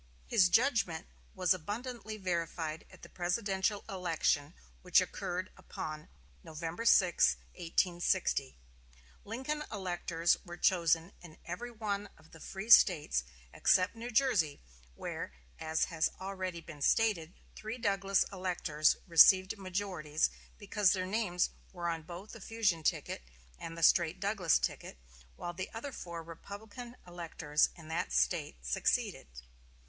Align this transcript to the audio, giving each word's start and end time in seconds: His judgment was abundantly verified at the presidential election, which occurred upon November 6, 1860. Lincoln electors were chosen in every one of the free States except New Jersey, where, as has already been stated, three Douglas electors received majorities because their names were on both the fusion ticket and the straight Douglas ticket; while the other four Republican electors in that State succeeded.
His 0.25 0.49
judgment 0.49 1.05
was 1.35 1.53
abundantly 1.53 2.17
verified 2.17 2.87
at 2.89 3.03
the 3.03 3.07
presidential 3.09 3.83
election, 3.87 4.55
which 4.81 4.99
occurred 4.99 5.51
upon 5.55 6.09
November 6.43 6.85
6, 6.85 7.35
1860. 7.51 8.57
Lincoln 9.23 9.63
electors 9.71 10.37
were 10.43 10.57
chosen 10.57 11.11
in 11.21 11.37
every 11.45 11.69
one 11.69 12.09
of 12.17 12.31
the 12.31 12.39
free 12.39 12.71
States 12.71 13.23
except 13.53 13.95
New 13.95 14.09
Jersey, 14.09 14.59
where, 14.95 15.33
as 15.59 15.83
has 15.85 16.09
already 16.19 16.61
been 16.61 16.81
stated, 16.81 17.35
three 17.55 17.77
Douglas 17.77 18.25
electors 18.33 18.97
received 19.07 19.55
majorities 19.59 20.31
because 20.57 20.93
their 20.93 21.05
names 21.05 21.51
were 21.71 21.87
on 21.87 22.01
both 22.01 22.31
the 22.31 22.41
fusion 22.41 22.81
ticket 22.81 23.21
and 23.59 23.77
the 23.77 23.83
straight 23.83 24.19
Douglas 24.19 24.57
ticket; 24.57 24.97
while 25.35 25.53
the 25.53 25.69
other 25.75 25.91
four 25.91 26.23
Republican 26.23 26.95
electors 27.05 27.69
in 27.75 27.87
that 27.89 28.11
State 28.11 28.65
succeeded. 28.65 29.27